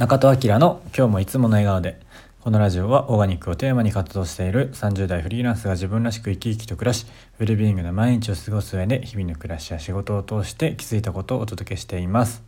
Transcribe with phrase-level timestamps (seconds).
[0.00, 2.00] 中戸明の今日もいつもの笑顔で。
[2.40, 7.04] このラジオはオーガニックをテーマに活動している30代フリーランスが自分らしく生き生きと暮らし
[7.38, 12.42] ウェルビーイングな毎日を過ごす上で日々の暮らしや仕事を通して気づいたことをお届けしています。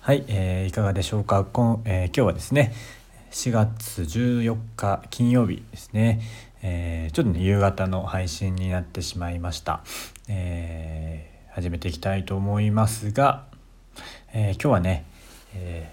[0.00, 1.46] はい、えー、いかがでしょうか？
[1.50, 2.74] 今,、えー、今日はですね
[3.30, 6.20] 4月14日金曜日ですね、
[6.60, 9.82] えー、ちょっとね夕方の配信になってしまいました、
[10.28, 13.46] えー、始めていきたいと思いますが、
[14.34, 15.06] えー、今日はね、
[15.54, 15.90] え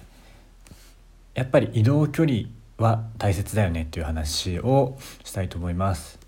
[1.34, 2.44] やっぱり移動距離
[2.78, 6.20] は大切だよねという話をしたいと思います。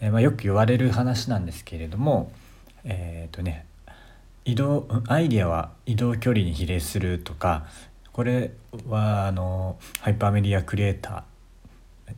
[0.00, 2.30] えー、まあ、よく言われる話なんですけれども
[2.84, 3.66] えっ、とね
[4.44, 7.66] 移動アイディアは移動距離に比例するとか
[8.12, 8.50] これ
[8.88, 11.22] はあのハイパーメディアクリエイター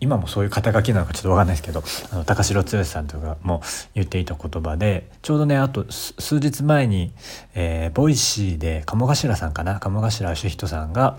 [0.00, 3.62] 今もそういう肩書きなのかちょっと分かんないですけどあの高城剛さんとかも
[3.94, 7.12] 言っていた言葉でちょうどねあと数日前に、
[7.54, 9.78] えー、ボイシーで鴨頭さんかな？
[9.78, 11.16] 鴨頭義人さんが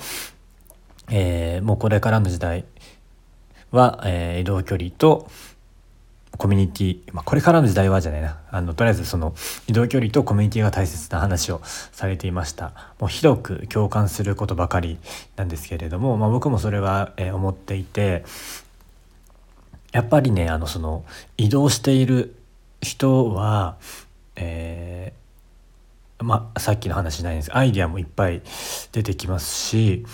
[1.09, 2.65] えー、もうこれからの時代
[3.71, 5.29] は、えー、移動距離と
[6.37, 8.39] コミュニティ、まあ、これからの時代はじゃないな。
[8.51, 9.33] あのとりあえずその
[9.67, 12.73] 移動距離とコミュニティが大切な話をされていました。
[12.99, 14.97] もう広く共感することばかり
[15.35, 18.25] なんですけれども、まあ、僕もそれは、えー、思っていて
[19.91, 21.05] やっぱりねあのその
[21.37, 22.35] 移動している
[22.81, 23.77] 人は、
[24.35, 27.55] えー、まあ、さっきの話じゃないんです。
[27.55, 28.41] アイディアもいっぱい
[28.91, 30.05] 出てきますし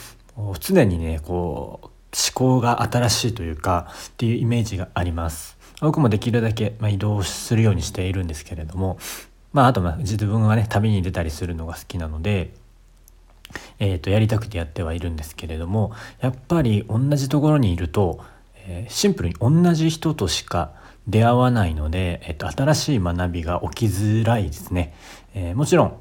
[0.60, 1.94] 常にねこう思
[2.34, 8.98] 考が新しいというかっていうイメージがあります僕もできるだけ、まあ、移動するようにしているんですけれども
[9.54, 12.54] まああとまあ自分はね旅に出たりするのが好きなので
[13.80, 18.24] えー、とやりたくてやってはいるんですけれどもやっぱり同じところにいると、
[18.56, 20.72] えー、シンプルに同じ人としか
[21.08, 24.94] 出会わないので、えー、と新しい学びが起きづらいですね。
[25.34, 25.98] えー、もちろん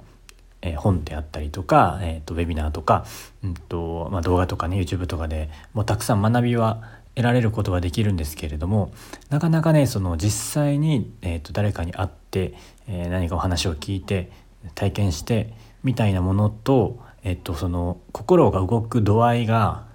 [0.63, 3.05] えー、本であったりとか、えーと、ウェビナーとか、
[3.43, 6.83] うんとまあ、動画とかね YouTube とかでもうたくさん学びは
[7.15, 8.93] 得られることはできるんですけれども
[9.31, 12.55] なかなかねその実際に、えーと、誰かに会って、
[12.89, 14.31] えー、何かお話を聞いて
[14.75, 19.90] 体験してみたいなものと,、えーとその心が動く度合いが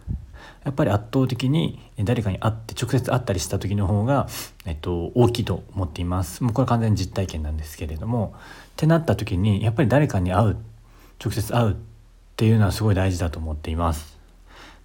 [0.63, 4.27] やっぱり圧倒的に誰かに会って直接会ったりした時の方が、
[4.65, 8.39] えっと、大きいと思っていますもうこれ完全に実体験なんですけれどもっ
[8.75, 10.57] てなった時にやっぱり誰かに会う
[11.23, 11.75] 直接会うっ
[12.35, 14.17] ていうのはすごい大事だと思っています、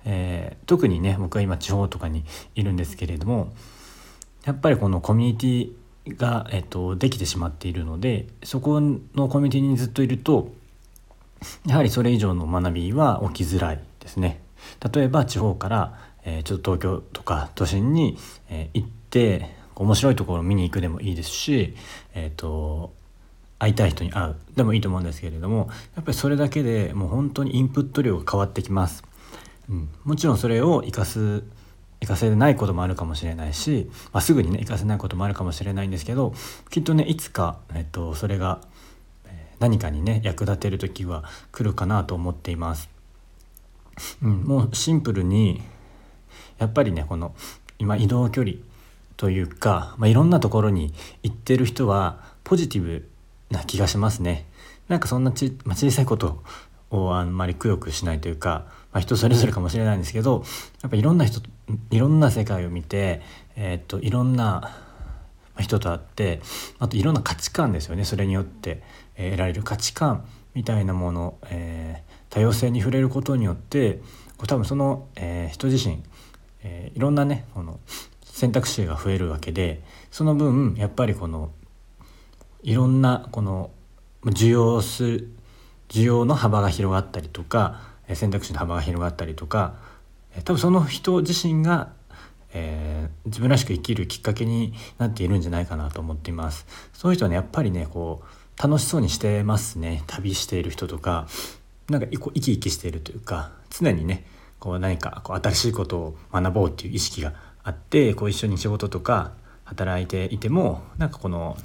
[0.05, 3.53] えー、特にね僕は今地方とかにいるんですけれども
[4.45, 10.53] やっぱりこのコミュニティが、えっと、できてしまっているのでそこのコミュニティにずっといると
[11.67, 14.40] やはりそれ以上の学びは起きづらいですね。
[14.93, 21.75] 例えば地方から、えー、ちょっと東京とか都心に、えー、行って面白いところを見に行くでもいいですし、
[22.15, 22.93] えーと、
[23.59, 29.05] 会いたい人に会うでもいいと思うんですけれどもやっぱりそれだけでもう本当にインプット量が変わってきます。
[29.69, 31.45] うん、もちろんそれを生かす
[32.01, 36.35] 生かせないこともあるかもしれないし、まあ、すぐにね生かせないこともあるかもしれないんですけど
[36.71, 38.61] きっとねいつか、えっと、それが
[39.61, 42.89] 何かにね役立てる時は来るかなと思っています。
[44.23, 45.63] うん、もうシンプルに
[46.59, 47.35] やっぱりねこの
[47.79, 48.57] 今移動距離
[49.17, 53.09] というか、まあ、いろんなところに行ってる人はポジティブ
[53.51, 54.47] な気がしますね。
[54.89, 56.43] なんかそんなち、まあ、小さいこと
[56.91, 60.45] をあんまりくよくしないというか、まあ、人それぞれかもしれないんですけど
[60.83, 61.41] やっぱいろんな人
[61.91, 63.23] いろんな世界を見て、
[63.57, 64.77] えー、っといろんな
[65.59, 66.41] 人と会って
[66.79, 68.83] あといろんな価値観ですよねそれによって、
[69.17, 70.25] 得られる価値観
[70.55, 74.01] みたいなもの、えー、多様性に触れることによって
[74.47, 76.03] 多分その、えー、人自身、
[76.63, 77.79] えー、いろんなねこの
[78.25, 81.51] 選択肢が増えるわけでその分やっぱりこの
[82.63, 83.71] いろんなこの
[84.25, 85.31] 需要する
[85.89, 87.81] 需要の幅が広がったりとか
[88.15, 89.75] 選択肢の幅が広がったりとか
[90.45, 91.93] 多分その人自身が、
[92.53, 96.67] えー、自分らしく生きるきっかけになっているんじゃないかなと思っています。
[96.93, 98.27] そういう人はねやっぱりねこう
[98.63, 101.27] 楽しそうにしてますね旅している人とか
[101.89, 104.27] なんか生き生きしているというか常にね
[104.59, 107.33] こう何かこう新しいことを学ぼうっていう意識が
[107.65, 109.33] あってこう一緒に仕事とか
[109.65, 111.57] 働いていてもなんかこの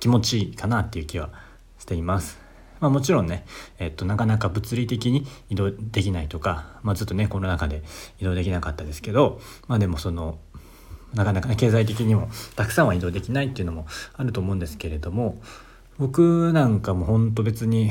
[0.00, 1.30] 気持ちいいかなっていう気は
[1.78, 2.38] しています。
[2.80, 3.44] まあ、もちろんね、
[3.78, 7.82] えっと、なかなか物理的に移動できないとか、まあ、ずっとねコロナ禍で
[8.20, 10.38] 移動できなかったですけど、まあ、でもその
[11.14, 15.40] なかなかね経済的にもたくさんは移動できないっていうのもあると思うんですけれども
[15.98, 17.90] 僕なんかも本当別に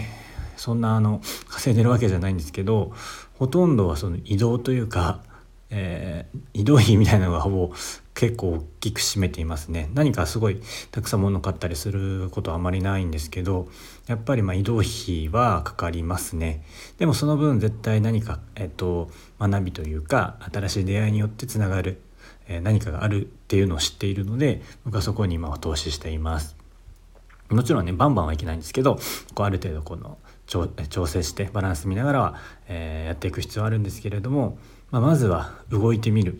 [0.55, 2.93] そんなあの稼いでるわけじゃないんですけど
[3.37, 5.21] ほとんどはその移動というか、
[5.69, 7.71] えー、移動費みたいなのがほぼ
[8.15, 9.91] 結構大きく占めていますね。
[9.93, 10.59] 何かすごい
[10.89, 13.67] たくさん物買ったりすることはあまりないんですけど
[14.07, 16.63] やっぱりま移動費はかかりますね。
[16.97, 22.01] でもその分絶対何か、えっと、学びというか新しい出会いによってつながる、
[22.47, 26.66] え何かがあるっていうのを知っているので僕はそこに今は投資しています。
[27.49, 28.99] もちろんねバンバンはいけないんですけど
[29.33, 30.17] こうある程度この
[30.47, 32.35] 調整してバランス見ながらは、
[32.67, 34.57] えー、やっていく必要はあるんですけれども、
[34.91, 36.39] まあ、まずは動いてみるっ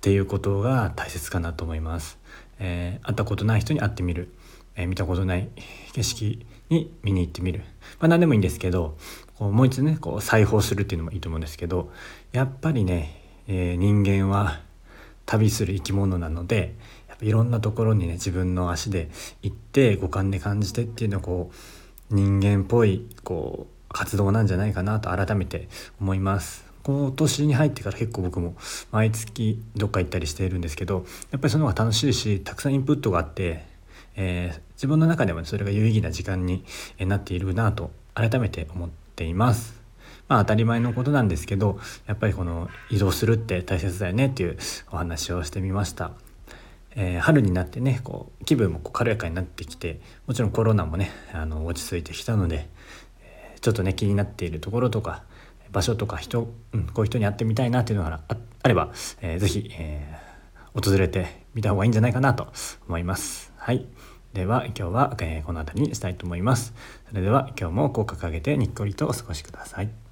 [0.00, 2.18] ていうことが大切かなと思います。
[2.58, 4.28] えー、会ったことない人に会ってみる、
[4.76, 5.48] えー、見たことない
[5.92, 7.60] 景色に見に行ってみる、
[7.98, 8.96] まあ、何でもいいんですけど
[9.36, 11.90] こうもう一度ねこう裁縫するっていうのもいいと思うんですけど
[12.32, 14.60] やっぱりね、えー、人間は
[15.26, 16.74] 旅する生き物なので
[17.20, 19.08] いろんなところにね自分の足で
[19.42, 21.50] 行って五感で感じてっていうのをこ
[22.10, 25.68] う人間っぽいこう活動なんじゃないかなと改めて
[26.00, 26.64] 思います。
[26.84, 28.56] 今年に入ってから結構僕も
[28.92, 33.64] 毎月どっか行ったりしているんですけどやっぱりその方が楽しいしたくさんインプットがあって、
[34.16, 36.62] えー、自分の中でもそれが有意義な時間に
[36.98, 39.82] なっているなと改めて思っています。
[40.28, 44.58] まあ当たり前のことなんですけどやっぱりこの移動するって大切だよねっていう
[44.90, 46.12] お話をしてみました。
[46.96, 52.68] えー、春になってねこう気分もこう軽やかになってきてもちろんコロナもねあの落ち着いてきたので、
[53.22, 55.24] えー、ちょっとね気になっているところとか
[55.74, 62.52] 場所とか人、うん、こういう人に会ってみたいなっていうのがあれば、えー、ぜひ、えー、訪れてみた方がいいんじゃないかなと
[62.86, 63.52] 思います。
[63.56, 63.86] はい。
[64.32, 66.74] では今日は、えー、この辺りにしたいと思います。
[67.08, 70.03] それでは今日も口角上げてにっこりとお過ごしください。